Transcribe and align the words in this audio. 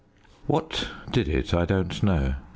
What 0.47 0.87
did 1.11 1.27
it 1.27 1.53
I 1.53 1.63
don't 1.65 2.01
know. 2.01 2.33